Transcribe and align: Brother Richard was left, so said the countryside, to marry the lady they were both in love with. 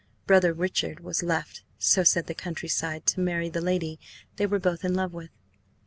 Brother 0.25 0.51
Richard 0.51 1.01
was 1.01 1.21
left, 1.21 1.61
so 1.77 2.03
said 2.03 2.25
the 2.25 2.33
countryside, 2.33 3.05
to 3.05 3.19
marry 3.19 3.49
the 3.49 3.61
lady 3.61 3.99
they 4.37 4.47
were 4.47 4.57
both 4.57 4.83
in 4.83 4.95
love 4.95 5.13
with. 5.13 5.29